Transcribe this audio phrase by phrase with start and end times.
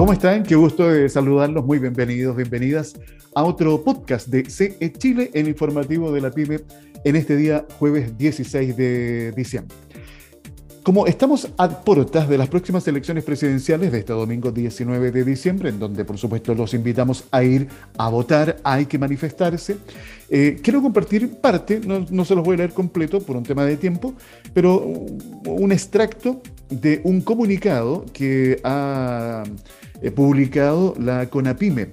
[0.00, 0.44] ¿Cómo están?
[0.44, 1.62] Qué gusto de saludarlos.
[1.62, 2.94] Muy bienvenidos, bienvenidas
[3.34, 6.60] a otro podcast de CE Chile, el informativo de la PyME,
[7.04, 9.76] en este día jueves 16 de diciembre.
[10.82, 15.68] Como estamos a puertas de las próximas elecciones presidenciales de este domingo 19 de diciembre,
[15.68, 19.76] en donde por supuesto los invitamos a ir a votar, hay que manifestarse,
[20.30, 23.66] eh, quiero compartir parte, no, no, se los voy a leer completo por un tema
[23.66, 24.14] de tiempo,
[24.54, 26.40] pero un extracto
[26.70, 29.44] de un comunicado que ha
[30.02, 31.92] eh, publicado la CONAPIME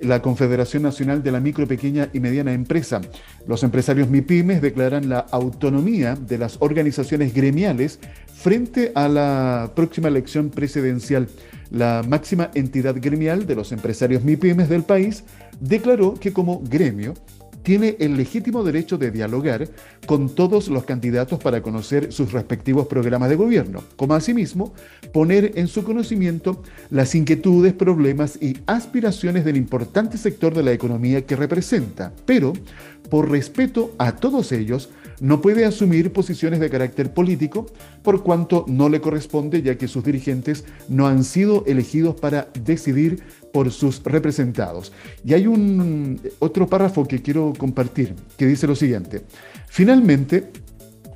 [0.00, 3.00] la Confederación Nacional de la Micro, Pequeña y Mediana Empresa.
[3.46, 7.98] Los empresarios MIPIMES declaran la autonomía de las organizaciones gremiales
[8.32, 11.28] frente a la próxima elección presidencial.
[11.70, 15.24] La máxima entidad gremial de los empresarios MIPIMES del país
[15.60, 17.14] declaró que como gremio
[17.68, 19.68] tiene el legítimo derecho de dialogar
[20.06, 24.72] con todos los candidatos para conocer sus respectivos programas de gobierno, como asimismo
[25.12, 31.26] poner en su conocimiento las inquietudes, problemas y aspiraciones del importante sector de la economía
[31.26, 32.54] que representa, pero
[33.10, 34.88] por respeto a todos ellos,
[35.20, 37.66] no puede asumir posiciones de carácter político
[38.02, 43.22] por cuanto no le corresponde ya que sus dirigentes no han sido elegidos para decidir
[43.52, 44.92] por sus representados.
[45.24, 49.22] Y hay un otro párrafo que quiero compartir que dice lo siguiente.
[49.68, 50.50] Finalmente,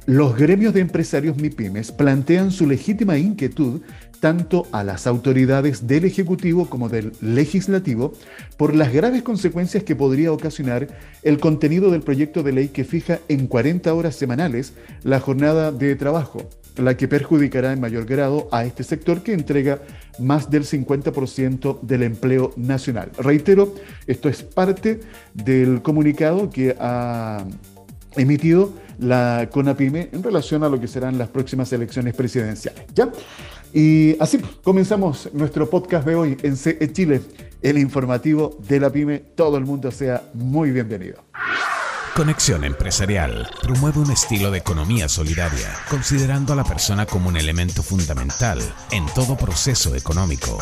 [0.07, 3.83] los gremios de empresarios MIPIMES plantean su legítima inquietud
[4.23, 8.13] tanto a las autoridades del Ejecutivo como del Legislativo
[8.57, 10.87] por las graves consecuencias que podría ocasionar
[11.25, 15.97] el contenido del proyecto de ley que fija en 40 horas semanales la jornada de
[15.97, 19.81] trabajo, la que perjudicará en mayor grado a este sector que entrega
[20.19, 23.11] más del 50% del empleo nacional.
[23.19, 23.75] Reitero,
[24.07, 25.01] esto es parte
[25.35, 27.45] del comunicado que ha
[28.17, 32.85] emitido la CONAPIME en relación a lo que serán las próximas elecciones presidenciales.
[32.95, 33.11] ¿Ya?
[33.73, 37.23] Y así comenzamos nuestro podcast de hoy en CE Chile,
[37.63, 39.19] el informativo de la PyME.
[39.35, 41.23] Todo el mundo sea muy bienvenido.
[42.15, 47.83] Conexión Empresarial promueve un estilo de economía solidaria, considerando a la persona como un elemento
[47.83, 48.59] fundamental
[48.91, 50.59] en todo proceso económico.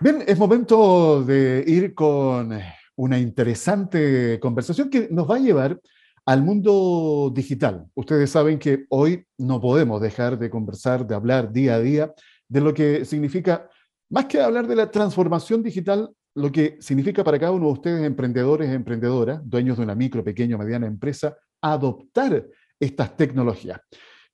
[0.00, 2.58] Bien, es momento de ir con
[2.96, 5.80] una interesante conversación que nos va a llevar
[6.26, 7.86] al mundo digital.
[7.94, 12.12] Ustedes saben que hoy no podemos dejar de conversar, de hablar día a día
[12.48, 13.68] de lo que significa,
[14.10, 18.04] más que hablar de la transformación digital, lo que significa para cada uno de ustedes,
[18.04, 22.46] emprendedores emprendedoras, dueños de una micro, pequeña o mediana empresa, adoptar
[22.78, 23.80] estas tecnologías.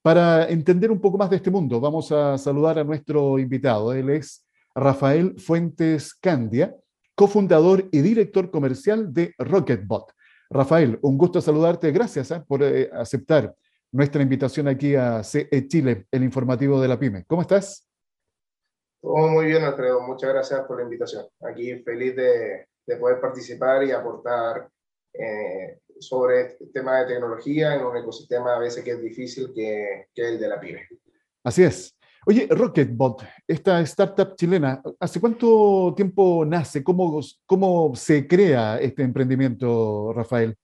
[0.01, 3.93] Para entender un poco más de este mundo, vamos a saludar a nuestro invitado.
[3.93, 6.75] Él es Rafael Fuentes Candia,
[7.15, 10.13] cofundador y director comercial de Rocketbot.
[10.51, 11.91] Rafael, un gusto saludarte.
[11.91, 12.43] Gracias ¿eh?
[12.47, 13.55] por eh, aceptar
[13.91, 17.25] nuestra invitación aquí a CE Chile, el informativo de la PyME.
[17.25, 17.88] ¿Cómo estás?
[19.01, 20.01] Todo muy bien, Alfredo.
[20.01, 21.27] Muchas gracias por la invitación.
[21.41, 22.67] Aquí feliz de,
[22.99, 24.69] poder participar y aportar
[25.13, 30.07] eh, sobre este tema de tecnología en un ecosistema a veces que es difícil, que,
[30.15, 30.89] que el de la PyME.
[31.45, 31.95] Así es.
[32.27, 36.85] Oye, Rocketbot, esta startup chilena, ¿hace cuánto tiempo nace?
[36.85, 40.55] ¿Cómo, cómo se crea este emprendimiento, Rafael?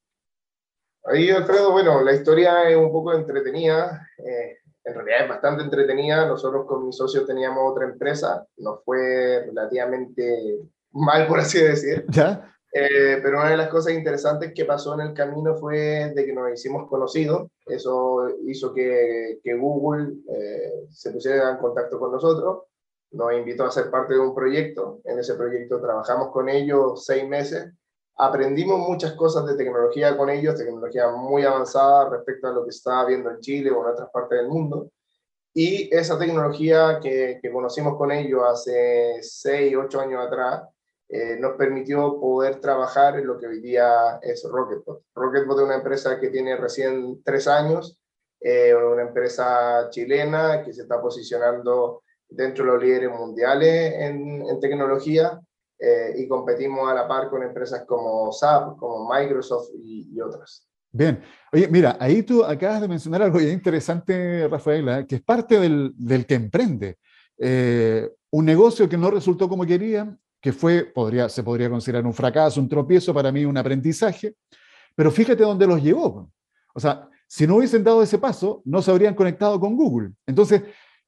[1.05, 4.07] Ahí, Alfredo, bueno, la historia es un poco entretenida.
[4.19, 6.27] Eh, en realidad es bastante entretenida.
[6.27, 8.47] Nosotros con mis socios teníamos otra empresa.
[8.59, 10.59] Nos fue relativamente
[10.93, 12.05] mal, por así decir.
[12.11, 12.51] ¿Ya?
[12.77, 16.33] Eh, pero una de las cosas interesantes que pasó en el camino fue de que
[16.33, 17.49] nos hicimos conocidos.
[17.65, 22.65] Eso hizo que, que Google eh, se pusiera en contacto con nosotros.
[23.13, 25.01] Nos invitó a ser parte de un proyecto.
[25.05, 27.73] En ese proyecto trabajamos con ellos seis meses.
[28.17, 33.07] Aprendimos muchas cosas de tecnología con ellos, tecnología muy avanzada respecto a lo que estaba
[33.07, 34.91] viendo en Chile o en otras partes del mundo.
[35.53, 40.63] Y esa tecnología que, que conocimos con ellos hace seis, ocho años atrás,
[41.09, 45.03] eh, nos permitió poder trabajar en lo que hoy día es Rocketbot.
[45.15, 48.01] Rocketbot es una empresa que tiene recién tres años,
[48.41, 55.41] eh, una empresa chilena que se está posicionando dentro de los líderes mundiales en, tecnología
[55.79, 60.69] eh, y competimos a la par con empresas como SAP, como Microsoft y, otras.
[60.93, 61.21] Bien,
[61.53, 66.25] oye, mira, ahí tú acabas de mencionar algo interesante, Rafaela, que es parte del, del
[66.25, 66.99] que emprende.
[67.39, 72.61] un negocio que no resultó como quería, que fue, podría, se podría considerar un fracaso,
[72.61, 74.35] un tropiezo, para mí un aprendizaje,
[74.95, 76.31] pero fíjate dónde los llevó.
[76.75, 80.11] O sea, si no hubiesen dado ese paso, no se habrían conectado con Google.
[80.27, 80.63] Entonces,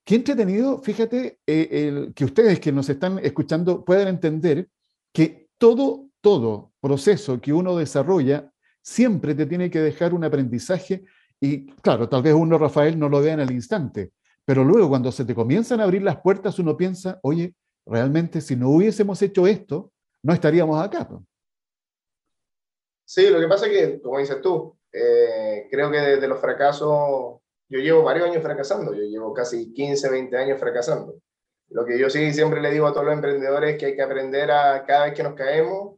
[0.06, 4.68] qué entretenido, fíjate, eh, que ustedes que nos están escuchando puedan entender
[5.12, 11.04] que todo, todo proceso que uno desarrolla siempre te tiene que dejar un aprendizaje
[11.40, 14.12] y claro, tal vez uno, Rafael, no lo vea en el instante,
[14.44, 17.54] pero luego cuando se te comienzan a abrir las puertas, uno piensa, oye,
[17.84, 19.92] realmente si no hubiésemos hecho esto,
[20.22, 21.08] no estaríamos acá.
[23.04, 27.40] Sí, lo que pasa es que, como dices tú, eh, creo que desde los fracasos,
[27.68, 31.14] yo llevo varios años fracasando, yo llevo casi 15, 20 años fracasando.
[31.70, 34.02] Lo que yo sí siempre le digo a todos los emprendedores es que hay que
[34.02, 35.96] aprender a cada vez que nos caemos,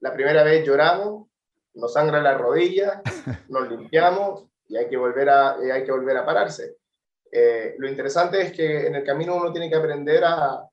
[0.00, 1.28] la primera vez lloramos,
[1.74, 3.02] nos sangra la rodilla,
[3.48, 6.76] nos limpiamos y hay que volver a, hay que volver a pararse.
[7.32, 10.68] Eh, lo interesante es que en el camino uno tiene que aprender a,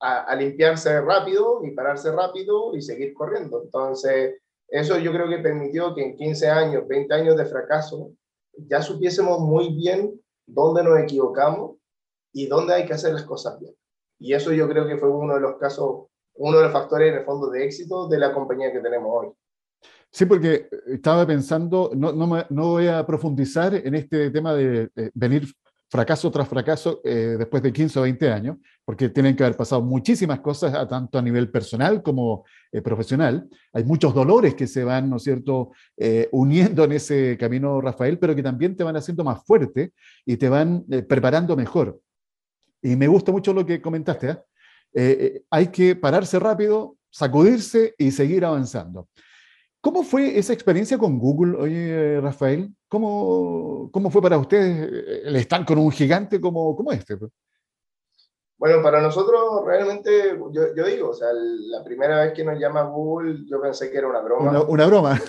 [0.00, 3.62] a, a, limpiarse rápido y pararse rápido y seguir corriendo.
[3.62, 8.12] Entonces, eso yo creo que permitió que en 15 años, 20 años de fracaso,
[8.56, 11.76] ya supiésemos muy bien dónde nos equivocamos
[12.32, 13.74] y dónde hay que hacer las cosas bien.
[14.18, 17.18] Y eso yo creo que fue uno de los casos, uno de los factores en
[17.18, 19.32] el fondo de éxito de la compañía que tenemos hoy.
[20.10, 25.10] Sí, porque estaba pensando, no, no, no voy a profundizar en este tema de, de
[25.14, 25.44] venir
[25.92, 29.82] fracaso tras fracaso eh, después de 15 o 20 años, porque tienen que haber pasado
[29.82, 33.46] muchísimas cosas, a, tanto a nivel personal como eh, profesional.
[33.74, 38.34] Hay muchos dolores que se van, ¿no cierto?, eh, uniendo en ese camino, Rafael, pero
[38.34, 39.92] que también te van haciendo más fuerte
[40.24, 42.00] y te van preparando mejor.
[42.80, 44.38] Y me gusta mucho lo que comentaste.
[45.50, 49.08] hay que pararse rápido, sacudirse y seguir avanzando.
[49.82, 52.72] ¿Cómo fue esa experiencia con Google, oye, Rafael?
[52.88, 57.18] ¿Cómo, cómo fue para ustedes el estar con un gigante como, como este?
[58.58, 62.82] Bueno, para nosotros realmente, yo, yo, digo, o sea, la primera vez que nos llama
[62.82, 64.50] Google, yo pensé que era una broma.
[64.50, 65.20] Una, una broma.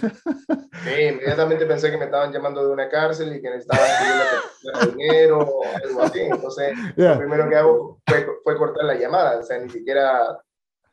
[0.83, 5.63] Sí, inmediatamente pensé que me estaban llamando de una cárcel y que necesitaban dinero o
[5.63, 6.19] algo así.
[6.19, 7.13] Entonces, yeah.
[7.13, 10.37] lo primero que hago fue, fue, cortar la llamada, o sea, ni siquiera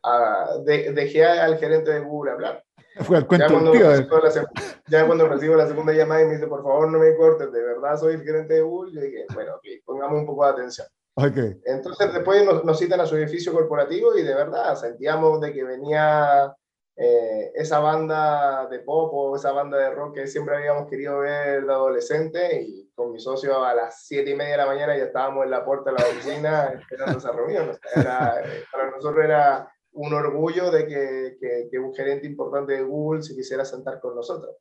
[0.05, 2.65] uh, de, dejé al gerente de Google hablar.
[2.99, 4.51] Fue al cuento ya, cuando tío, la,
[4.89, 7.63] ya cuando recibo la segunda llamada y me dice, por favor, no me cortes, de
[7.63, 10.87] verdad soy el gerente de Google, yo dije, bueno, okay, pongamos un poco de atención.
[11.15, 11.61] Okay.
[11.67, 15.65] Entonces después nos, nos, citan a su edificio corporativo y de verdad sentíamos de que
[15.65, 16.55] venía
[17.03, 21.65] eh, esa banda de pop o esa banda de rock que siempre habíamos querido ver
[21.65, 25.05] de adolescente y con mi socio a las siete y media de la mañana ya
[25.05, 27.71] estábamos en la puerta de la oficina esperando esa reunión.
[27.71, 32.75] O sea, era, para nosotros era un orgullo de que, que, que, un gerente importante
[32.75, 34.57] de Google se quisiera sentar con nosotros.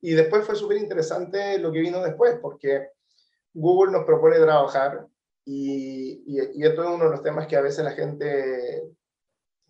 [0.00, 2.90] Y después fue súper interesante lo que vino después, porque
[3.54, 5.06] Google nos propone trabajar
[5.44, 8.92] y, y, y, esto es uno de los temas que a veces la gente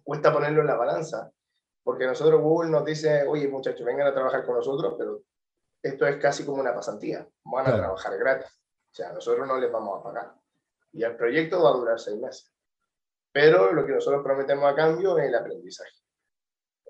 [0.02, 1.30] cuesta ponerlo en la balanza,
[1.82, 5.22] porque nosotros Google nos dice, oye muchachos, vengan a trabajar con nosotros, pero
[5.82, 8.48] esto es casi como una pasantía, van a trabajar gratis,
[8.90, 10.34] o sea, nosotros no les vamos a pagar.
[10.92, 12.55] Y el proyecto va a durar seis meses.
[13.36, 15.90] Pero lo que nosotros prometemos a cambio es el aprendizaje.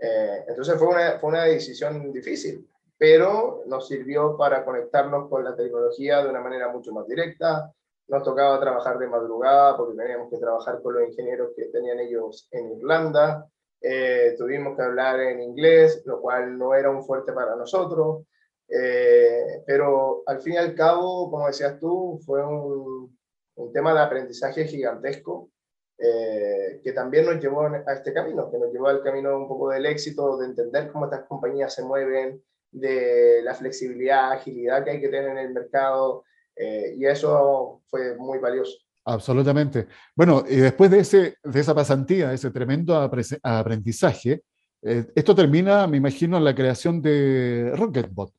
[0.00, 5.56] Eh, entonces fue una, fue una decisión difícil, pero nos sirvió para conectarnos con la
[5.56, 7.72] tecnología de una manera mucho más directa,
[8.06, 12.46] nos tocaba trabajar de madrugada porque teníamos que trabajar con los ingenieros que tenían ellos
[12.52, 13.44] en Irlanda.
[13.80, 18.24] Eh, tuvimos que hablar en inglés, lo cual no era un fuerte para nosotros.
[18.68, 23.18] Eh, pero al fin y al cabo, como decías tú, fue un,
[23.56, 25.50] un tema de aprendizaje gigantesco
[25.98, 29.70] eh, que también nos llevó a este camino, que nos llevó al camino un poco
[29.70, 35.00] del éxito, de entender cómo estas compañías se mueven, de la flexibilidad, agilidad que hay
[35.00, 38.76] que tener en el mercado, eh, y eso fue muy valioso.
[39.04, 39.86] Absolutamente.
[40.14, 42.96] Bueno, y después de, ese, de esa pasantía, ese tremendo
[43.42, 44.42] aprendizaje,
[44.82, 48.32] eh, esto termina, me imagino, en la creación de Rocketbot.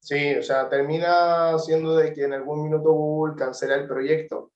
[0.00, 4.50] Sí, o sea, termina siendo de que en algún minuto Google cancela el proyecto.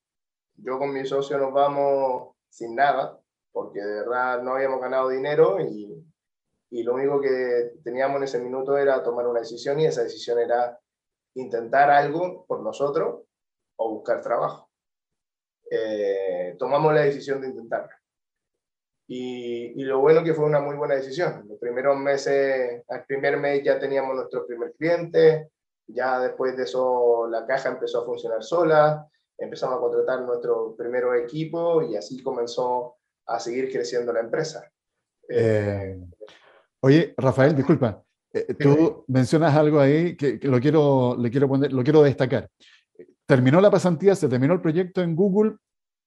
[0.57, 3.19] Yo con mi socio nos vamos sin nada,
[3.53, 6.05] porque de verdad no habíamos ganado dinero y,
[6.71, 10.39] y lo único que teníamos en ese minuto era tomar una decisión y esa decisión
[10.39, 10.79] era
[11.35, 13.23] intentar algo por nosotros
[13.77, 14.71] o buscar trabajo.
[15.71, 17.95] Eh, tomamos la decisión de intentarlo.
[19.07, 21.47] Y, y, lo bueno que fue una muy buena decisión.
[21.47, 25.51] Los primeros meses, al primer mes ya teníamos nuestro primer cliente,
[25.87, 29.07] ya después de eso la caja empezó a funcionar sola,
[29.39, 34.71] empezamos a contratar nuestro primer equipo y así comenzó a seguir creciendo la empresa.
[35.29, 35.99] Eh,
[36.81, 41.73] oye, Rafael, disculpa, eh, tú mencionas algo ahí que, que, lo, quiero, le quiero poner,
[41.73, 42.51] lo quiero destacar.
[43.27, 45.57] Terminó la pasantía, se terminó el proyecto en Google,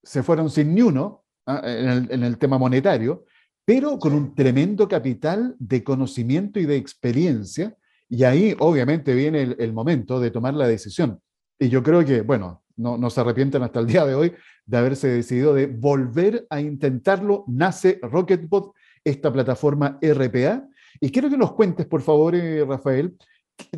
[0.03, 1.61] se fueron sin ni uno ¿ah?
[1.63, 3.25] en, el, en, el, tema monetario,
[3.65, 7.75] pero con un tremendo capital de conocimiento y de experiencia.
[8.09, 11.19] Y ahí obviamente viene el, el momento de tomar la decisión.
[11.59, 14.33] Y yo creo que, bueno, no, no, se arrepienten hasta el día de hoy
[14.65, 17.43] de haberse decidido de volver a intentarlo.
[17.47, 20.67] Nace Rocketbot, esta plataforma RPA,
[20.99, 23.17] y quiero que nos cuentes, por favor, eh, Rafael,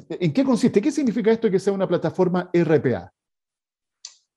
[0.10, 0.82] ¿en qué consiste?
[0.82, 3.12] ¿Qué significa esto que sea una plataforma RPA?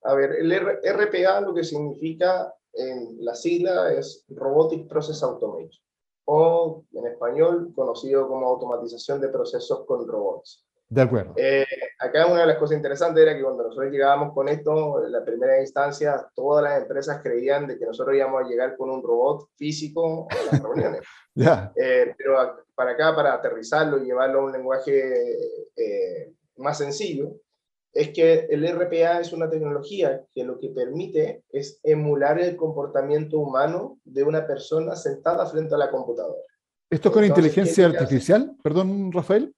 [0.04, 5.82] A ver, el RPA lo que significa en la sigla es Robotic Process Automation,
[6.24, 10.64] o en español conocido como automatización de procesos con robots.
[10.92, 11.32] De acuerdo.
[11.38, 11.64] Eh,
[11.98, 15.24] acá una de las cosas interesantes era que cuando nosotros llegábamos con esto, en la
[15.24, 19.48] primera instancia, todas las empresas creían de que nosotros íbamos a llegar con un robot
[19.56, 21.00] físico a las reuniones.
[21.34, 21.72] Ya.
[21.76, 27.36] Eh, pero para acá, para aterrizarlo y llevarlo a un lenguaje eh, más sencillo,
[27.94, 33.38] es que el RPA es una tecnología que lo que permite es emular el comportamiento
[33.38, 36.42] humano de una persona sentada frente a la computadora.
[36.90, 38.54] ¿Esto es con inteligencia artificial?
[38.62, 39.54] Perdón, Rafael.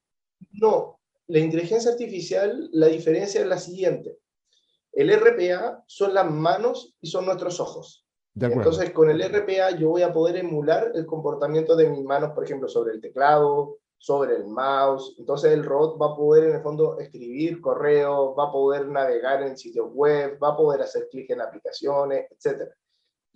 [0.52, 0.93] No,
[1.26, 4.18] la inteligencia artificial, la diferencia es la siguiente.
[4.92, 8.06] El RPA son las manos y son nuestros ojos.
[8.38, 12.44] Entonces, con el RPA yo voy a poder emular el comportamiento de mis manos, por
[12.44, 15.14] ejemplo, sobre el teclado, sobre el mouse.
[15.18, 19.42] Entonces, el robot va a poder, en el fondo, escribir correos, va a poder navegar
[19.42, 22.70] en sitios web, va a poder hacer clic en aplicaciones, etc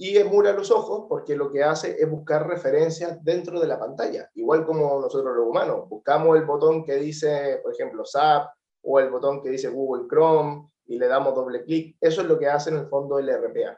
[0.01, 4.31] y emula los ojos porque lo que hace es buscar referencias dentro de la pantalla,
[4.37, 5.89] igual como nosotros los humanos.
[5.89, 8.49] Buscamos el botón que dice, por ejemplo, SAP
[8.83, 11.97] o el botón que dice Google Chrome y le damos doble clic.
[12.01, 13.77] Eso es lo que hace en el fondo el RPA.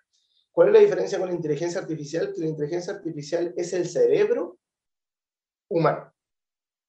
[0.53, 2.35] ¿Cuál es la diferencia con la inteligencia artificial?
[2.35, 4.59] Que la inteligencia artificial es el cerebro
[5.71, 6.13] humano.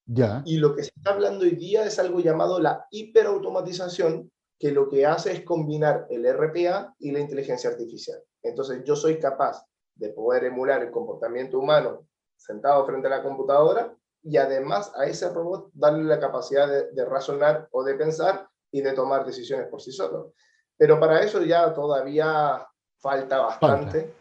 [0.07, 0.43] Ya.
[0.45, 4.29] Y lo que se está hablando hoy día es algo llamado la hiperautomatización,
[4.61, 8.21] que lo que hace es combinar el RPA y la inteligencia artificial.
[8.43, 9.65] Entonces yo soy capaz
[9.95, 13.91] de poder emular el comportamiento humano sentado frente a la computadora
[14.21, 18.93] y además a ese robot darle la capacidad de, razonar o de pensar y de
[18.93, 20.33] tomar decisiones por sí solo.
[20.77, 22.63] Pero para eso ya todavía
[22.99, 24.13] falta bastante.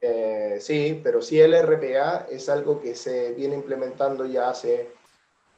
[0.00, 4.92] Eh, sí, pero sí el RPA es algo que se viene implementando ya hace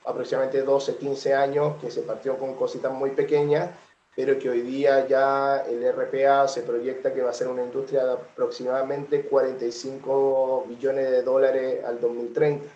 [0.07, 3.71] aproximadamente 12, 15 años, que se partió con cositas muy pequeñas
[4.15, 8.05] pero que hoy día ya el RPA se proyecta que va a ser una industria
[8.05, 12.67] de aproximadamente 45 billones de dólares al 2030.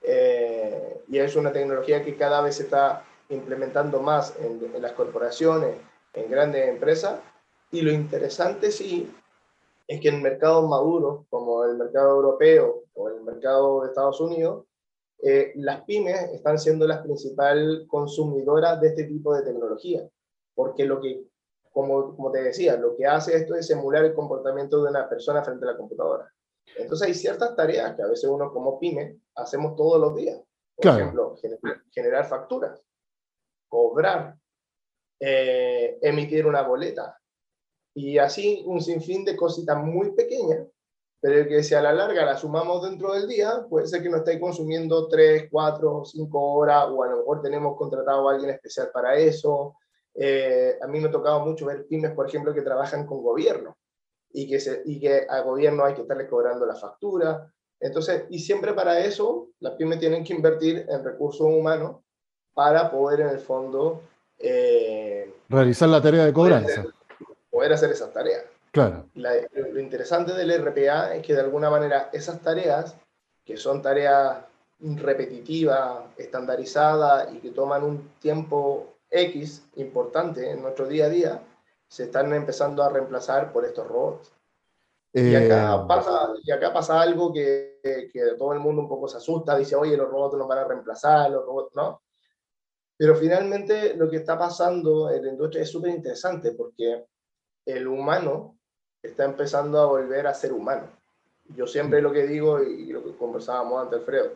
[0.00, 5.76] Eh, y es una tecnología que cada vez se está implementando más en, las corporaciones,
[6.14, 7.20] en grandes empresas.
[7.70, 9.14] Y lo interesante sí
[9.86, 14.64] es que en mercados maduros, como el mercado europeo o el mercado de Estados Unidos,
[15.22, 20.08] eh, las pymes están siendo las principales consumidoras de este tipo de tecnología
[20.54, 21.24] porque lo que,
[21.72, 25.42] como, como te decía, lo que hace esto es emular el comportamiento de una persona
[25.42, 26.32] frente a la computadora.
[26.76, 30.40] Entonces hay ciertas tareas que a veces uno como pyme hacemos todos los días.
[30.76, 31.36] Por ejemplo,
[31.90, 32.80] generar, facturas,
[33.68, 34.36] cobrar,
[35.20, 37.18] eh, emitir una boleta.
[37.94, 40.66] Y así un sinfín de cositas muy pequeñas,
[41.20, 44.16] pero que si a la larga la sumamos dentro del día, puede ser que no
[44.16, 48.90] esté consumiendo 3, 4, 5 horas, o a lo mejor tenemos contratado a alguien especial
[48.92, 49.76] para eso,
[50.14, 53.76] eh, a mí me ha tocado mucho ver pymes, por ejemplo, que trabajan con gobierno
[54.32, 57.52] y que, se, y que a gobierno hay que estarles cobrando la factura.
[57.80, 61.96] Entonces, y siempre para eso, las pymes tienen que invertir en recursos humanos
[62.54, 64.02] para poder en el fondo...
[64.38, 66.84] Eh, Realizar la tarea de cobranza.
[67.50, 68.44] Poder hacer, esas tareas.
[68.70, 69.04] Claro.
[69.14, 72.96] lo interesante del RPA es que de alguna manera esas tareas,
[73.44, 74.38] que son tareas
[74.80, 81.42] repetitivas, estandarizadas y que toman un tiempo X importante en nuestro día a día
[81.86, 84.32] se están empezando a reemplazar por estos robots.
[85.12, 89.06] Y, acá eh, pasa, y acá pasa algo que, que, todo el mundo un poco
[89.06, 92.02] se asusta, dice, oye, los robots nos van a reemplazar, los robots, ¿no?
[92.96, 97.04] Pero finalmente lo que está pasando en la industria es súper interesante porque
[97.66, 98.56] el humano
[99.02, 100.88] está empezando a volver a ser humano.
[101.56, 104.30] Yo siempre lo que digo, y lo que conversábamos antes, Alfredo,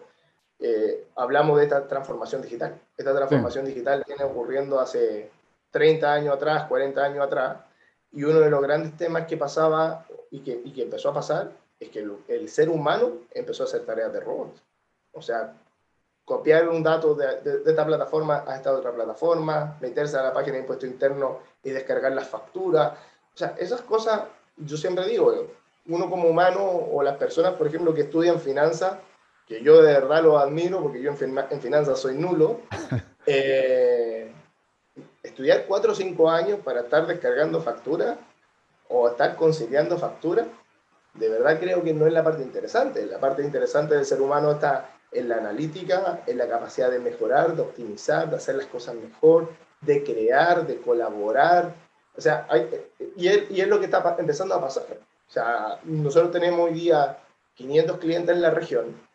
[0.59, 2.81] eh, hablamos de esta transformación digital.
[2.97, 5.31] Esta transformación digital viene ocurriendo hace
[5.71, 7.59] 30 años atrás, 40 años atrás,
[8.13, 11.53] y uno de los grandes temas que pasaba y que, y que empezó a pasar
[11.79, 14.63] es que el, ser humano empezó a hacer tareas de robots.
[15.13, 15.55] O sea,
[16.25, 20.55] copiar un dato de, de, esta plataforma a esta otra plataforma, meterse a la página
[20.55, 22.93] de impuesto interno y descargar las facturas.
[23.35, 24.23] O sea, esas cosas,
[24.57, 25.49] yo siempre digo,
[25.89, 28.95] uno como humano o las personas, por ejemplo, que estudian finanzas,
[29.47, 32.61] que yo de verdad lo admiro porque yo en, finanzas soy nulo,
[33.27, 34.33] eh,
[35.23, 38.19] estudiar cuatro o cinco años para estar descargando facturas
[38.89, 40.47] o estar conciliando facturas,
[41.15, 43.07] de verdad creo que no es la parte interesante.
[43.07, 47.55] La parte interesante del ser humano está en la analítica, en la capacidad de mejorar,
[47.55, 49.49] de optimizar, de hacer las cosas mejor,
[49.81, 51.75] de crear, de colaborar.
[52.17, 52.47] O sea,
[53.17, 54.85] y, es, y es lo que está empezando a pasar.
[55.29, 57.19] O sea, nosotros tenemos hoy día
[57.55, 59.07] 500 clientes en la región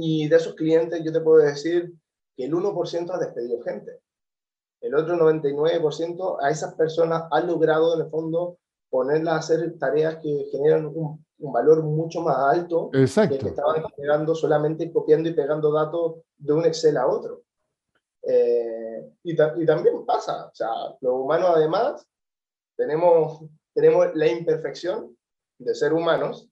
[0.00, 1.92] y de esos clientes yo te puedo decir
[2.36, 3.98] que el 1% ha despedido gente.
[4.80, 8.58] El otro 99% a esas personas han logrado en el fondo
[8.90, 13.38] ponerlas a hacer tareas que generan un, valor mucho más alto Exacto.
[13.38, 17.42] que estaban generando solamente copiando y pegando datos de un Excel a otro.
[18.22, 22.06] Eh, y, y, también pasa, o sea, los humanos además
[22.76, 23.40] tenemos,
[23.74, 25.16] tenemos la imperfección
[25.58, 26.48] de ser humanos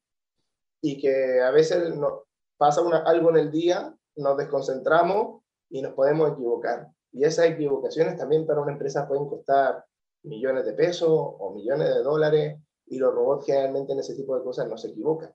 [0.80, 2.25] y que a veces nos
[2.56, 6.88] pasa algo en el día, nos desconcentramos y nos podemos equivocar.
[7.12, 9.84] Y esas equivocaciones también para una empresa pueden costar
[10.22, 14.44] millones de pesos o millones de dólares y los robots generalmente en ese tipo de
[14.44, 15.34] cosas no se equivocan.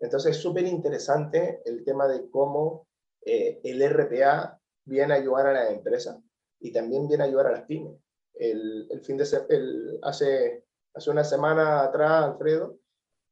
[0.00, 2.86] Entonces es súper interesante el tema de cómo
[3.24, 6.18] eh, el RPA viene a ayudar a las empresas
[6.60, 7.96] y también viene a ayudar a las pymes.
[8.34, 10.64] El fin de el, hace,
[10.94, 12.78] hace una semana atrás, Alfredo,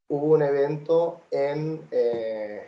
[0.09, 2.61] hubo un evento en, eh,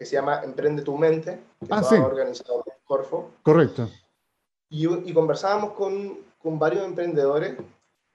[0.00, 3.30] que se llama Emprende tu Mente, que ah, estaba organizado por Corfo.
[3.42, 3.86] Correcto.
[4.70, 7.58] Y, y conversábamos con, con varios emprendedores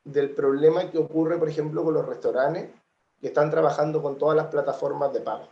[0.04, 2.72] del problema que ocurre, por ejemplo, con los restaurantes
[3.22, 5.48] que están trabajando con todas las plataformas de pago.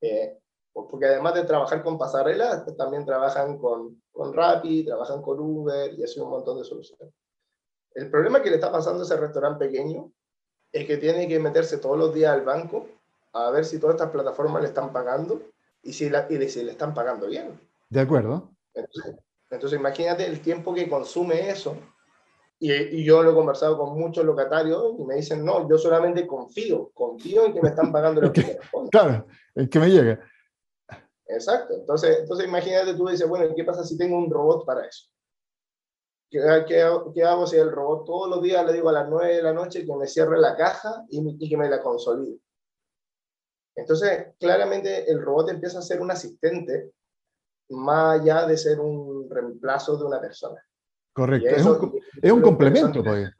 [0.00, 0.38] Eh,
[0.72, 6.04] porque además de trabajar con pasarelas, también trabajan con, con Rappi, trabajan con Uber y
[6.04, 7.12] así un montón de soluciones.
[7.94, 10.10] El problema que le está pasando a ese restaurante pequeño
[10.72, 12.86] es que tiene que meterse todos los días al banco
[13.32, 15.42] a ver si todas estas plataformas le están pagando
[15.82, 17.58] y si, la, y si le están pagando bien.
[17.88, 18.50] De acuerdo.
[18.74, 19.16] Entonces,
[19.52, 21.76] entonces, imagínate el tiempo que consume eso.
[22.58, 26.26] Y, y, yo lo he conversado con muchos locatarios y me dicen, no, yo solamente
[26.26, 28.58] confío, confío en que me están pagando lo que
[28.90, 30.20] Claro, el que me llega.
[31.26, 31.74] Exacto.
[31.74, 35.08] Entonces, entonces imagínate, tú dices, bueno, ¿qué pasa si tengo un robot para eso?
[36.30, 39.36] ¿Qué, qué, qué hago si el robot todos los días le digo a las 9
[39.36, 42.38] de la noche que me cierre la caja y, y que me la consolide?
[43.74, 46.92] Entonces, claramente el robot empieza a ser un asistente
[47.70, 50.62] más allá de ser un reemplazo de una persona.
[51.12, 51.48] Correcto.
[51.48, 53.30] es un, es un complemento, pues.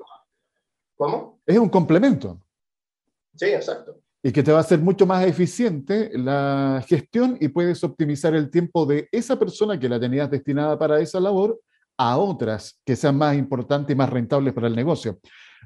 [0.96, 1.40] ¿Cómo?
[1.46, 2.40] Es un complemento.
[3.34, 4.00] Sí, exacto.
[4.22, 8.50] Y que te va a hacer mucho más eficiente la gestión y puedes optimizar el
[8.50, 11.60] tiempo de esa persona que la tenías destinada para esa labor
[11.98, 15.18] a otras que sean más importantes y más rentables para el negocio.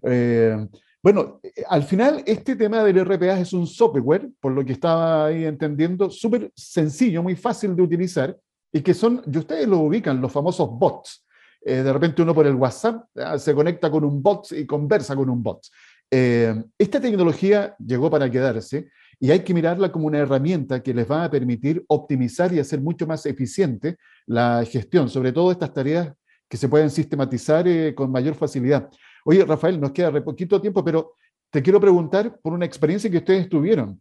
[0.03, 0.57] Eh,
[1.03, 5.45] bueno, al final este tema del RPA es un software, por lo que estaba ahí
[5.45, 8.37] entendiendo, súper sencillo, muy fácil de utilizar
[8.73, 11.25] y que son, y ustedes lo ubican, los famosos bots.
[11.65, 13.05] Eh, de repente uno por el WhatsApp
[13.39, 15.67] se conecta con un bot y conversa con un bot.
[16.11, 21.11] Eh, esta tecnología llegó para quedarse y hay que mirarla como una herramienta que les
[21.11, 26.13] va a permitir optimizar y hacer mucho más eficiente la gestión, sobre todo estas tareas
[26.49, 28.89] que se pueden sistematizar eh, con mayor facilidad.
[29.29, 31.15] Oye, Rafael, nos queda poquito tiempo, pero
[31.51, 34.01] te quiero preguntar por una experiencia que ustedes tuvieron.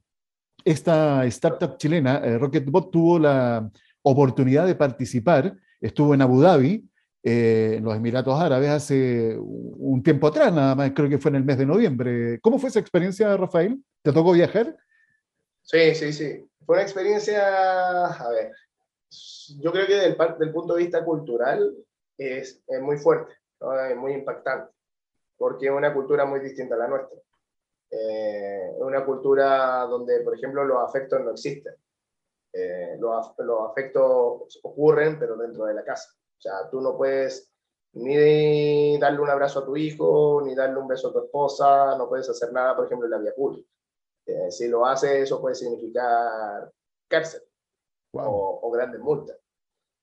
[0.63, 3.67] Esta startup chilena, Rocketbot, tuvo la
[4.03, 6.87] oportunidad de participar, estuvo en Abu Dhabi,
[7.23, 11.37] eh, en los Emiratos Árabes, hace un tiempo atrás, nada más, creo que fue en
[11.37, 12.39] el mes de noviembre.
[12.39, 13.83] ¿Cómo fue esa experiencia, Rafael?
[14.03, 14.77] ¿Te tocó viajar?
[15.63, 16.47] Sí, sí, sí.
[16.63, 18.51] Fue una experiencia, a ver,
[19.59, 21.75] yo creo que del, del punto de vista cultural
[22.15, 23.33] es, es muy fuerte,
[23.89, 24.74] es muy impactante,
[25.37, 27.17] porque es una cultura muy distinta a la nuestra.
[27.91, 31.75] Eh, es una cultura donde, por ejemplo, los afectos no existen.
[32.53, 36.09] Eh, los, los, afectos ocurren, pero dentro de la casa.
[36.37, 37.51] O sea, tú no puedes
[37.93, 42.09] ni darle un abrazo a tu hijo, ni darle un beso a tu esposa, no
[42.09, 43.69] puedes hacer nada, por ejemplo, en la vía pública.
[44.25, 46.71] Eh, si lo haces, eso puede significar
[47.07, 47.41] cárcel
[48.13, 49.37] o, o, grandes multas.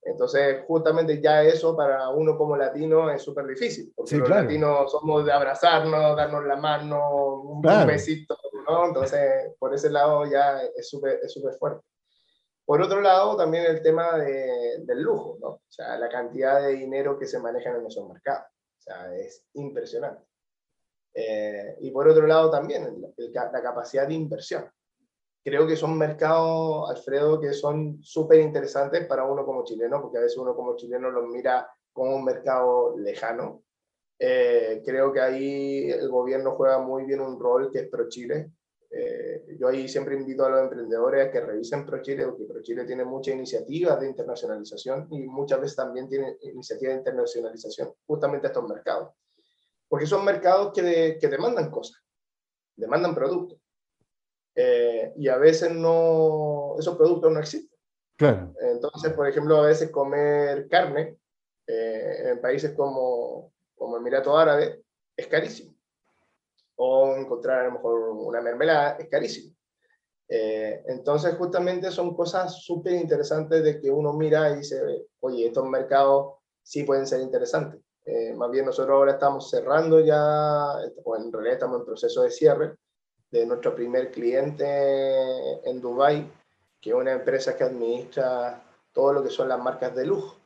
[0.04, 5.24] Entonces, justamente ya eso para uno como latino es súper difícil, porque los latinos somos
[5.24, 7.86] de abrazarnos, darnos la mano, un, claro.
[7.86, 8.36] besito,
[8.68, 8.86] ¿no?
[8.86, 11.86] Entonces, por ese lado ya es súper es súper fuerte.
[12.64, 15.48] Por otro lado, también el tema de, del lujo, ¿no?
[15.48, 18.46] O sea, la cantidad de dinero que se maneja en esos mercados.
[18.78, 20.24] O sea, es impresionante.
[21.14, 24.68] Eh, y por otro lado también el, el, la capacidad de inversión.
[25.44, 30.22] Creo que son mercados, Alfredo, que son súper interesantes para uno como chileno, porque a
[30.22, 33.64] veces uno como chileno los mira como un mercado lejano.
[34.18, 38.52] Eh, creo que ahí el gobierno juega muy bien un rol que es pro Chile,
[38.94, 43.06] eh, yo ahí siempre invito a los emprendedores a que revisen ProChile, porque ProChile tiene
[43.06, 49.14] muchas iniciativas de internacionalización y muchas veces también tiene iniciativas de internacionalización justamente estos mercados.
[49.88, 52.02] Porque son mercados que, de, que demandan cosas,
[52.76, 53.58] demandan productos.
[54.54, 57.78] Eh, y a veces no, esos productos no existen.
[58.16, 58.52] Claro.
[58.60, 61.16] Entonces, por ejemplo, a veces comer carne
[61.66, 64.82] eh, en países como, como Emirato Árabe
[65.16, 65.74] es carísimo
[66.76, 69.54] o encontrar a lo mejor una mermelada es carísimo.
[70.28, 74.80] Eh, entonces, justamente son cosas súper interesantes de que uno mira y dice,
[75.20, 77.80] oye, estos mercados sí pueden ser interesantes.
[78.04, 82.30] Eh, más bien nosotros ahora estamos cerrando ya, o en realidad estamos en proceso de
[82.30, 82.76] cierre
[83.32, 86.30] de nuestro primer cliente en Dubai,
[86.80, 90.36] que es una empresa que administra todo lo que son las marcas de lujo.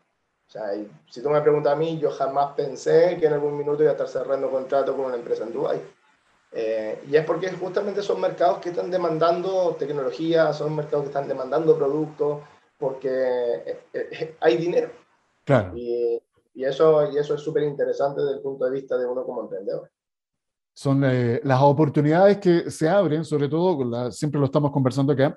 [0.49, 0.70] O sea,
[1.11, 3.94] si tú me preguntas a mí, yo jamás pensé que en algún minuto iba a
[3.94, 5.83] estar cerrando contrato con una empresa en Dubai.
[6.53, 11.27] Eh, y es porque justamente son mercados que están demandando tecnología, son mercados que están
[11.27, 12.42] demandando productos,
[12.79, 14.90] porque eh, eh, hay dinero.
[15.44, 15.77] Claro.
[15.77, 16.22] Y,
[16.55, 19.42] y, eso, y eso es súper interesante desde el punto de vista de uno como
[19.42, 19.90] emprendedor.
[20.79, 25.35] Son las oportunidades que se abren, sobre todo, siempre lo estamos conversando acá,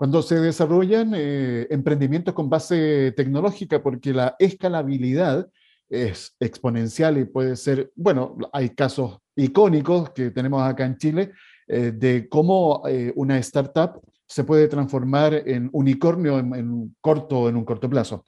[0.00, 5.46] cuando se desarrollan eh, emprendimientos con base tecnológica, porque la escalabilidad
[5.90, 11.32] es exponencial y puede ser, bueno, hay casos icónicos que tenemos acá en Chile
[11.68, 17.56] eh, de cómo eh, una startup se puede transformar en unicornio en, en, corto, en
[17.56, 18.24] un corto plazo.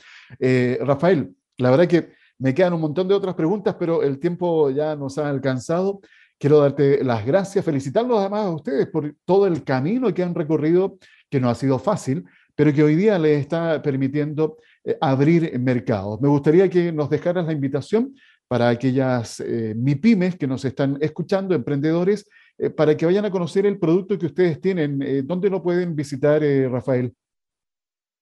[0.81, 4.95] Rafael, la verdad que me quedan un montón de otras preguntas, pero el tiempo ya
[4.95, 6.03] nos ha alcanzado.
[6.43, 10.99] Quiero darte las gracias, felicitarlos además a ustedes por todo el camino que han recorrido
[11.31, 12.25] que no ha sido fácil,
[12.57, 16.21] pero que hoy día les está permitiendo eh, abrir mercados.
[16.21, 18.17] Me gustaría que nos dejaras la invitación
[18.49, 22.29] para aquellas eh, MIPIMES que nos están escuchando, emprendedores,
[22.59, 25.25] eh, para que vayan a conocer el producto que ustedes tienen.
[25.25, 27.15] ¿Dónde lo pueden visitar, Rafael?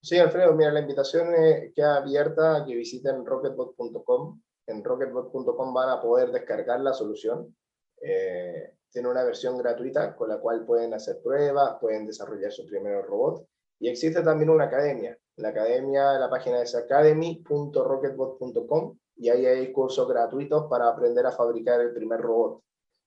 [0.02, 1.28] Sí, Alfredo, mira, la invitación
[1.74, 4.42] queda abierta a que visiten rocketbot.com.
[4.66, 7.56] En rocketbot.com van a poder descargar la solución
[8.00, 13.46] tiene una versión gratuita con la cual pueden hacer pruebas, pueden desarrollar su primer robot.
[13.78, 15.16] Y existe también una academia.
[15.36, 21.80] La academia, la página es academy.rocketbot.com y ahí hay cursos gratuitos para aprender a fabricar
[21.80, 22.62] el primer robot.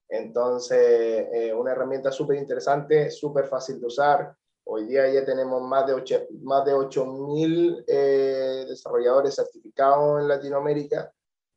[0.09, 4.35] Entonces, eh, una herramienta súper interesante, súper fácil de usar.
[4.65, 11.11] Hoy día ya tenemos más de 8.000 más de 8, eh, desarrolladores certificados en Latinoamérica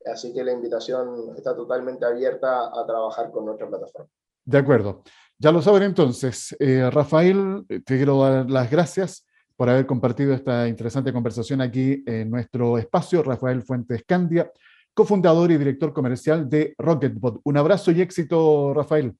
[0.06, 4.08] Así que la invitación está totalmente abierta a trabajar con nuestra plataforma.
[4.44, 5.02] De acuerdo.
[5.38, 6.56] Ya lo saben entonces.
[6.58, 12.30] Eh, Rafael, te quiero dar las gracias por haber compartido esta interesante conversación aquí en
[12.30, 13.22] nuestro espacio.
[13.22, 14.50] Rafael Fuentes Candia,
[14.94, 17.40] cofundador y director comercial de Rocketbot.
[17.44, 19.14] Un abrazo y éxito, Rafael.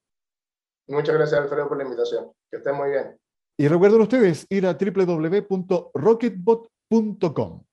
[0.88, 2.31] Muchas gracias, Alfredo, por la invitación.
[2.51, 3.18] Que estén muy bien.
[3.59, 7.65] Y recuerden ustedes ir a www.rocketbot.com.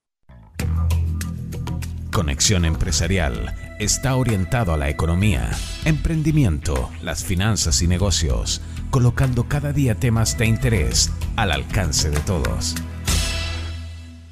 [2.13, 5.49] Conexión Empresarial está orientado a la economía,
[5.83, 12.75] emprendimiento, las finanzas y negocios, colocando cada día temas de interés al alcance de todos.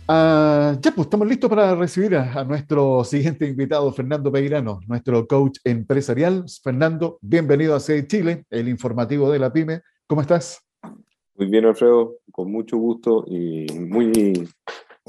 [0.08, 5.58] Ah, ya, pues estamos listos para recibir a, nuestro siguiente invitado, Fernando Peirano, nuestro coach
[5.64, 6.46] empresarial.
[6.64, 9.82] Fernando, bienvenido a C Chile, el informativo de la PyME.
[10.06, 10.64] ¿Cómo estás?
[11.36, 14.48] Muy bien, Alfredo, con mucho gusto y muy,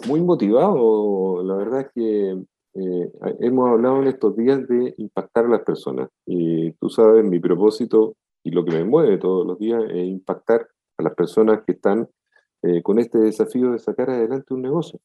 [0.06, 1.42] muy motivado.
[1.44, 6.08] La verdad es que eh, hemos hablado en estos días de impactar a las personas.
[6.26, 10.66] Y tú sabes, mi propósito y lo que me mueve todos los días es impactar
[10.96, 12.08] a las personas que están
[12.62, 15.00] eh, con este desafío de sacar adelante un negocio.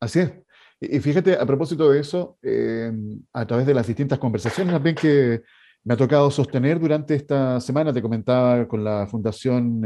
[0.00, 0.32] Así es.
[0.80, 2.92] Y fíjate, a propósito de eso, eh,
[3.32, 5.42] a través de las distintas conversaciones también que
[5.84, 9.80] me ha tocado sostener durante esta semana, te comentaba con la Fundación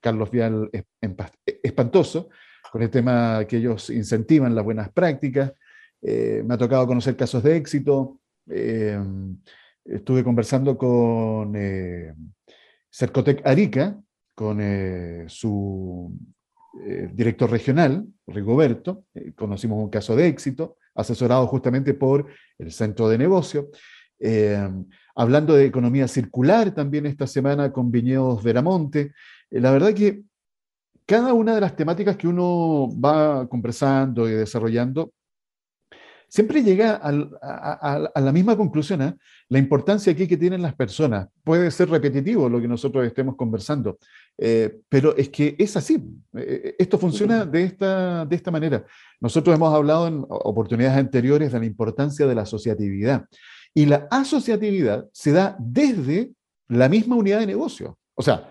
[0.00, 0.70] Carlos Vial
[1.62, 2.30] Espantoso,
[2.70, 5.52] con el tema que ellos incentivan las buenas prácticas,
[6.02, 8.18] eh, me ha tocado conocer casos de éxito.
[8.50, 8.98] Eh,
[9.84, 12.12] estuve conversando con eh,
[12.90, 13.98] Cercotec Arica,
[14.34, 14.58] con
[15.28, 16.12] su
[17.12, 19.04] director regional, Rigoberto.
[19.36, 22.26] conocimos un caso de éxito, asesorado justamente por
[22.58, 23.70] el Centro de Negocio.
[25.14, 29.12] hablando de economía circular también esta semana con Viñedos Veramonte.
[29.50, 30.22] la verdad que
[31.06, 35.12] cada una de las temáticas que uno va conversando y desarrollando
[36.32, 39.14] siempre llega a, la misma conclusión, ¿eh?
[39.50, 41.28] la importancia aquí que tienen las personas.
[41.44, 43.98] Puede ser repetitivo lo que nosotros estemos conversando,
[44.38, 46.02] eh, pero es que es así.
[46.34, 48.82] Eh, esto funciona de esta, de esta manera.
[49.20, 53.26] Nosotros hemos hablado en oportunidades anteriores de la importancia de la asociatividad.
[53.74, 56.32] Y la asociatividad se da desde
[56.66, 57.98] la misma unidad de negocio.
[58.14, 58.48] O sea,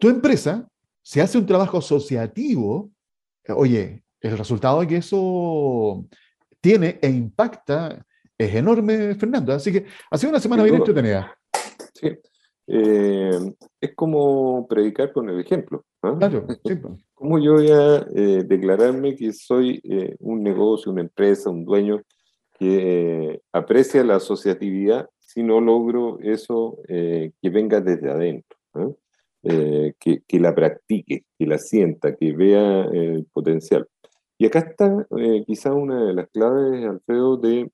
[0.00, 0.68] tu empresa,
[1.02, 2.90] se hace un trabajo asociativo,
[3.48, 6.04] oye, el resultado de que eso
[6.62, 8.06] tiene e impacta
[8.38, 9.52] es enorme, Fernando.
[9.52, 11.36] Así que ha sido una semana bien entretenida.
[11.92, 12.08] Sí.
[12.66, 13.38] Eh,
[13.80, 15.84] es como predicar con el ejemplo.
[16.02, 16.14] ¿ah?
[16.18, 16.74] Claro, sí.
[16.76, 16.94] Pues.
[17.14, 22.02] ¿Cómo yo voy a eh, declararme que soy eh, un negocio, una empresa, un dueño
[22.58, 28.58] que aprecia la asociatividad si no logro eso que venga desde adentro?
[28.74, 28.88] ¿ah?
[29.42, 33.88] Que, que, la practique, que la sienta, que vea el potencial.
[34.42, 37.70] Y acá está eh, una de las claves, Alfredo, de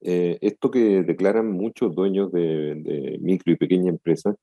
[0.00, 4.34] eh, esto que declaran muchos dueños de, micro y pequeña empresas,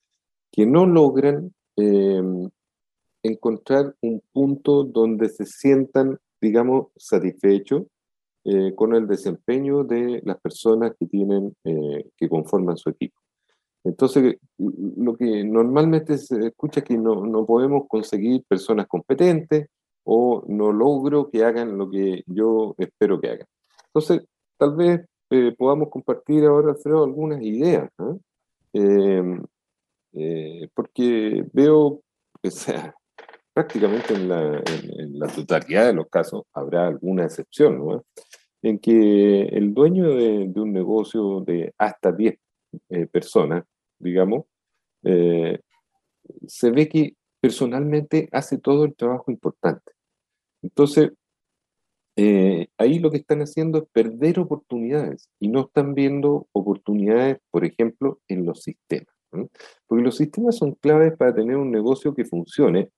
[0.50, 2.50] que no logran em,
[3.22, 7.84] encontrar un punto donde se sientan, digamos, satisfechos
[8.46, 13.20] eh, con el desempeño de las personas que tienen, eh, que conforman su equipo.
[13.84, 19.68] Entonces, lo que normalmente se escucha es que no, no podemos conseguir personas competentes
[20.06, 23.48] o no logro que hagan lo que yo espero que hagan.
[23.88, 28.16] Entonces, tal vez eh, podamos compartir ahora, Alfredo, algunas ideas, ¿ah?
[28.74, 29.44] em,
[30.14, 32.02] eh, porque veo,
[32.44, 32.50] o
[33.54, 38.04] prácticamente en la, totalidad de los casos habrá alguna excepción, ¿no?
[38.62, 42.36] en que el dueño de, de un negocio de hasta 10
[42.90, 43.64] eh, personas,
[44.00, 44.46] digamos,
[46.48, 49.95] se ve que personalmente hace todo el trabajo importante.
[50.62, 51.12] Entonces,
[52.18, 57.66] eh, ahí lo que están haciendo es perder oportunidades y no están viendo oportunidades, por
[57.66, 59.14] ejemplo, en los sistemas.
[59.88, 62.90] Porque los sistemas son claves para tener un negocio que funcione.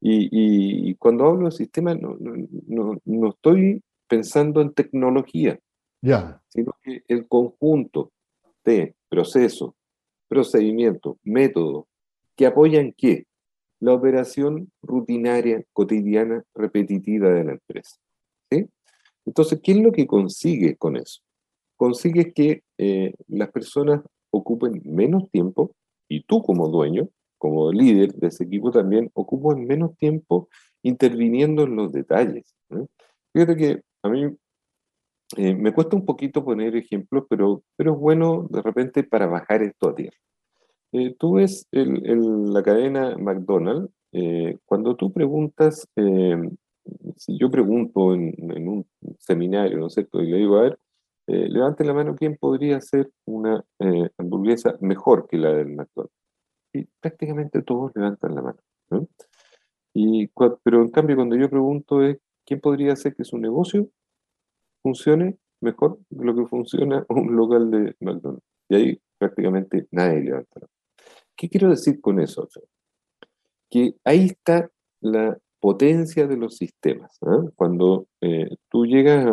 [0.00, 5.58] Y, cuando hablo de sistemas, no, no, no, estoy pensando en tecnología,
[6.02, 8.12] ya sino que el conjunto
[8.64, 9.72] de procesos,
[10.28, 11.86] procedimientos, métodos,
[12.36, 13.26] que apoyan qué?
[13.80, 17.96] La operación rutinaria, cotidiana, repetitiva de la empresa.
[19.26, 21.20] Entonces, ¿qué es lo que consigue con eso?
[21.76, 25.74] Consigue que eh, las personas ocupen menos tiempo
[26.08, 27.08] y tú como dueño,
[27.38, 30.48] como líder de ese equipo también, ocupen menos tiempo
[30.82, 32.54] interviniendo en los detalles.
[33.32, 34.36] Fíjate que a mí
[35.36, 39.62] eh, me cuesta un poquito poner ejemplos, pero, pero es bueno de repente para bajar
[39.62, 40.16] esto a tierra.
[40.92, 43.92] Eh, tú ves la cadena McDonald's,
[44.64, 45.86] cuando tú preguntas
[47.16, 48.86] si yo pregunto en, un
[49.18, 50.22] seminario, ¿no es cierto?
[50.22, 50.78] Y le digo, a ver,
[51.28, 56.14] eh, levanten la mano, ¿quién podría hacer una eh, hamburguesa mejor que la del McDonald's?
[56.72, 58.58] Y prácticamente todos levantan la mano.
[59.94, 60.28] Y,
[60.62, 63.88] pero en cambio, cuando yo pregunto es, ¿quién podría hacer que su negocio
[64.82, 68.44] funcione mejor que lo que funciona un local de McDonald's?
[68.68, 70.75] Y ahí prácticamente nadie levanta la mano.
[71.36, 72.48] ¿Qué quiero decir con eso?
[73.68, 74.70] Que ahí está
[75.00, 77.18] la potencia de los sistemas.
[77.22, 77.44] ¿ah?
[77.54, 79.26] Cuando eh, tú llegas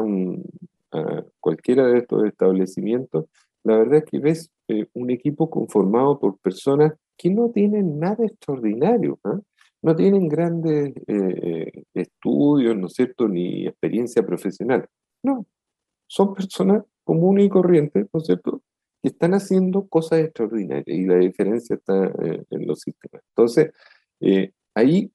[0.91, 3.25] a, cualquiera de estos establecimientos,
[3.63, 8.25] la verdad es que ves eh, un equipo conformado por personas que no tienen nada
[8.25, 9.39] extraordinario, ¿ah?
[9.81, 14.87] no tienen grandes eh, estudios, ¿no es cierto?, ni experiencia profesional.
[15.23, 15.45] No,
[16.07, 18.61] son personas comunes y corrientes, ¿no es cierto?,
[19.03, 22.11] que están haciendo cosas extraordinarias y la diferencia está
[22.49, 23.21] en los sistemas.
[23.35, 23.71] Entonces,
[24.73, 25.11] ahí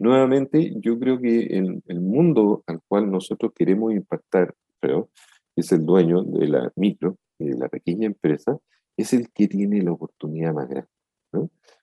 [0.00, 5.10] Nuevamente, yo creo que el, mundo al cual nosotros queremos impactar, creo,
[5.54, 8.56] es el dueño de la micro de la pequeña empresa,
[8.96, 10.88] es el que tiene la oportunidad más grande.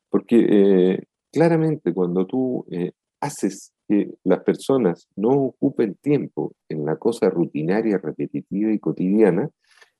[0.10, 6.96] Porque eh, claramente cuando tú eh, haces que las personas no ocupen tiempo en la
[6.96, 9.52] cosa rutinaria, repetitiva y cotidiana,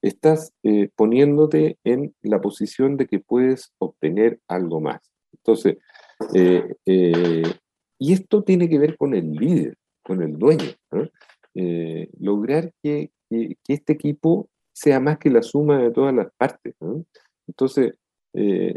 [0.02, 5.02] estás eh, poniéndote en la posición de que puedes obtener algo más.
[5.34, 5.78] Entonces,
[8.00, 10.66] y esto tiene que ver con el líder, con el dueño.
[11.56, 16.76] Eh, lograr que, este equipo sea más que la suma de todas las partes.
[17.48, 17.96] Entonces,
[18.34, 18.76] eh,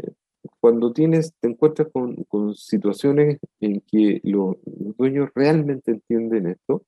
[0.59, 4.55] cuando tienes, te encuentras con, situaciones en que los
[4.97, 6.83] dueños realmente entienden esto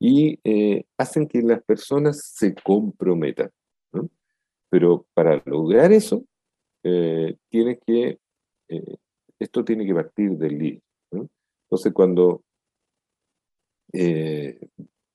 [0.00, 3.50] y eh, hacen que las personas se comprometan.
[4.70, 6.24] Pero para lograr eso,
[6.82, 8.18] tiene que,
[9.38, 10.82] esto tiene que partir del líder.
[11.70, 12.42] Entonces, cuando
[13.92, 14.58] eh,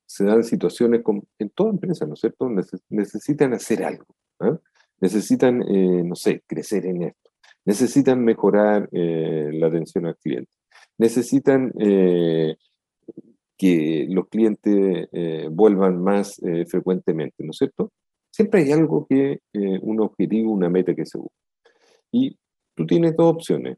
[0.06, 1.02] se dan situaciones
[1.40, 2.50] en toda empresa, ¿no es cierto?
[2.90, 4.06] necesitan hacer algo,
[5.00, 7.32] necesitan, eh, no sé, crecer en esto,
[7.66, 10.52] necesitan mejorar eh, la atención al cliente,
[10.98, 11.74] necesitan
[13.58, 15.08] que los clientes
[15.52, 17.92] vuelvan más frecuentemente, ¿no es cierto?
[18.32, 21.36] Siempre hay algo que, un objetivo, una meta que se busca.
[22.12, 22.38] Y
[22.76, 23.78] tú tienes dos opciones.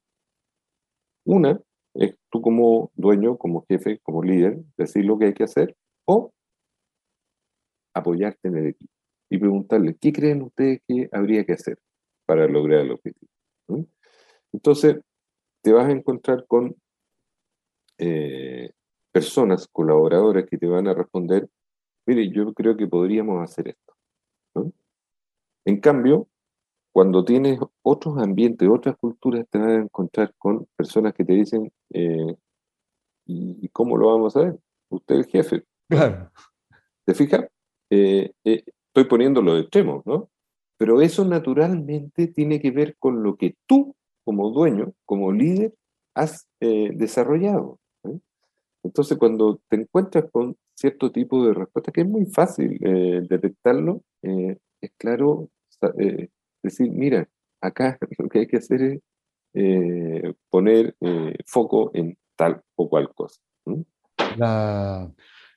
[1.26, 1.60] Una
[1.94, 6.32] es tú como dueño, como jefe, como líder, decir lo que hay que hacer o
[7.94, 8.92] apoyarte en el equipo
[9.30, 11.78] y preguntarle, ¿qué creen ustedes que habría que hacer
[12.26, 13.32] para lograr el objetivo?
[13.68, 13.84] ¿Mm?
[14.54, 14.98] Entonces,
[15.62, 16.76] te vas a encontrar con
[17.98, 18.72] eh,
[19.18, 21.50] personas, colaboradores que te van a responder,
[22.06, 23.96] mire, yo creo que podríamos hacer esto.
[25.66, 26.28] En cambio,
[26.94, 31.72] cuando tienes otros ambientes, otras culturas, te vas a encontrar con personas que te dicen,
[31.96, 32.36] eh,
[33.26, 34.60] ¿y cómo lo vamos a ver?
[34.90, 35.64] Usted es el jefe.
[35.90, 36.30] Claro.
[37.04, 37.48] ¿Te fijas?
[37.90, 40.30] Eh, eh, estoy poniendo los extremos, ¿no?
[40.78, 45.74] Pero eso naturalmente tiene que ver con lo que tú, como dueño, como líder,
[46.14, 47.80] has desarrollado.
[48.88, 54.02] Entonces, cuando te encuentras con cierto tipo de respuesta, que es muy fácil eh, detectarlo,
[54.22, 55.50] eh, es claro
[56.64, 57.28] decir, mira,
[57.62, 60.96] acá lo que hay que hacer es poner
[61.46, 63.42] foco en tal o cual cosa.
[64.38, 65.12] La,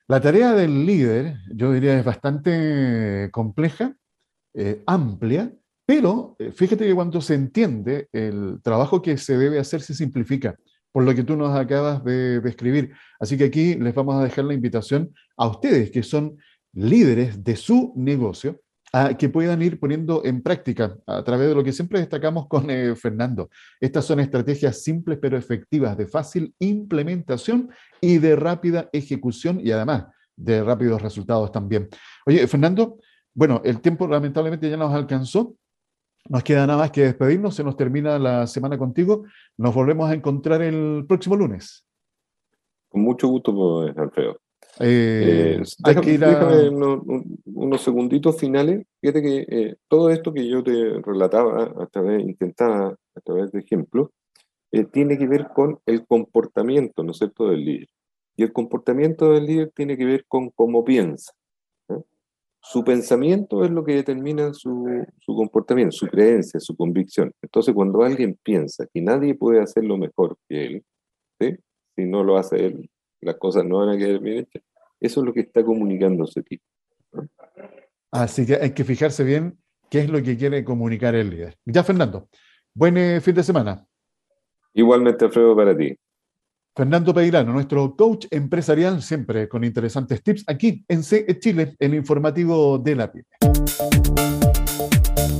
[0.07, 3.95] la, tarea del líder, yo diría, es bastante compleja,
[4.87, 5.53] amplia,
[5.85, 10.57] pero fíjate que cuando se entiende el trabajo que se debe hacer se simplifica
[10.91, 12.93] por lo que tú nos acabas de describir.
[13.19, 16.37] Así que aquí les vamos a dejar la invitación a ustedes que son
[16.73, 18.61] líderes de su negocio
[18.93, 22.69] a que puedan ir poniendo en práctica a través de lo que siempre destacamos con
[22.69, 23.49] eh, Fernando.
[23.79, 27.69] Estas son estrategias simples pero efectivas, de fácil implementación
[28.01, 31.87] y de rápida ejecución y además de rápidos resultados también.
[32.25, 32.97] Oye, Fernando,
[33.33, 35.55] bueno, el tiempo lamentablemente ya nos alcanzó,
[36.29, 39.23] nos queda nada más que despedirnos, se nos termina la semana contigo.
[39.57, 41.85] Nos volvemos a encontrar el próximo lunes.
[42.89, 44.37] Con mucho gusto, pues, Alfredo.
[44.79, 46.69] Eh, eh, déjame,
[47.45, 48.85] unos, segunditos finales.
[49.01, 53.59] Fíjate que eh, todo esto que yo te relataba a través, intentaba a través de
[53.59, 54.09] ejemplos,
[54.91, 57.89] tiene que ver con el comportamiento, ¿no es cierto?, del líder.
[58.37, 61.33] Y el comportamiento del líder tiene que ver con cómo piensa.
[62.63, 67.33] Su pensamiento es lo que determina su, su, comportamiento, su creencia, su convicción.
[67.41, 70.83] Entonces, cuando alguien piensa que nadie puede hacerlo mejor que él,
[71.95, 72.89] si no lo hace él,
[73.21, 74.63] las cosas no van a quedar bien hechas.
[74.99, 76.63] Eso es lo que está comunicando ese tipo.
[78.11, 79.57] Así que hay que fijarse bien
[79.89, 81.57] qué es lo que quiere comunicar el líder.
[81.65, 82.29] Ya, Fernando,
[82.73, 83.85] buen eh, fin de semana.
[84.73, 85.95] Igualmente, Alfredo, para ti.
[86.73, 92.77] Fernando Peirano, nuestro coach empresarial, siempre con interesantes tips aquí en CE Chile, el informativo
[92.77, 93.25] de la PYME.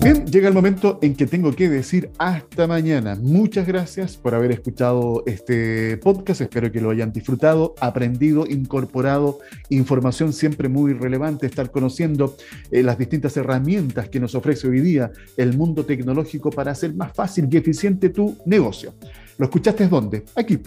[0.03, 3.15] Bien, llega el momento en que tengo que decir hasta mañana.
[3.21, 6.41] Muchas gracias por haber escuchado este podcast.
[6.41, 9.39] Espero que lo hayan disfrutado, aprendido, incorporado
[9.69, 12.35] información siempre muy relevante, estar conociendo
[12.71, 17.13] eh, las distintas herramientas que nos ofrece hoy día el mundo tecnológico para hacer más
[17.13, 18.95] fácil y eficiente tu negocio.
[19.37, 20.25] ¿Lo escuchaste dónde?
[20.35, 20.59] Aquí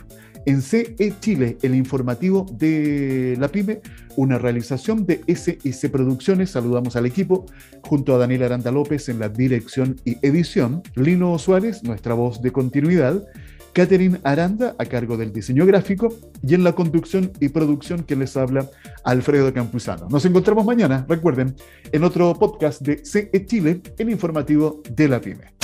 [0.46, 3.80] en CE Chile, el informativo de la PyME,
[4.16, 6.50] una realización de SS Producciones.
[6.50, 7.46] Saludamos al equipo,
[7.83, 12.52] junto a Daniel Aranda López en la dirección y edición, Lino Suárez, nuestra voz de
[12.52, 13.24] continuidad,
[13.74, 16.14] Catherine Aranda a cargo del diseño gráfico
[16.46, 18.70] y en la conducción y producción que les habla
[19.02, 20.09] Alfredo Campuzano.
[20.09, 21.57] Nos encontramos mañana, recuerden,
[21.90, 25.63] en otro podcast de CE Chile, el informativo de la PyME.